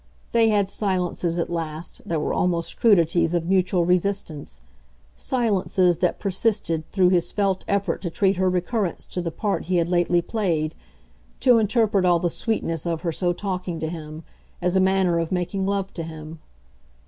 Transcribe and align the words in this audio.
They 0.31 0.49
had 0.49 0.67
silences, 0.67 1.37
at 1.37 1.51
last, 1.51 2.01
that 2.07 2.19
were 2.19 2.33
almost 2.33 2.79
crudities 2.79 3.35
of 3.35 3.45
mutual 3.45 3.85
resistance 3.85 4.61
silences 5.15 5.99
that 5.99 6.17
persisted 6.17 6.87
through 6.87 7.09
his 7.09 7.31
felt 7.31 7.63
effort 7.67 8.01
to 8.01 8.09
treat 8.09 8.37
her 8.37 8.49
recurrence 8.49 9.05
to 9.05 9.21
the 9.21 9.29
part 9.29 9.65
he 9.65 9.75
had 9.75 9.89
lately 9.89 10.23
played, 10.23 10.73
to 11.41 11.59
interpret 11.59 12.03
all 12.03 12.17
the 12.17 12.31
sweetness 12.31 12.87
of 12.87 13.01
her 13.01 13.11
so 13.11 13.31
talking 13.31 13.79
to 13.79 13.89
him, 13.89 14.23
as 14.59 14.75
a 14.75 14.79
manner 14.79 15.19
of 15.19 15.31
making 15.31 15.67
love 15.67 15.93
to 15.93 16.01
him. 16.01 16.39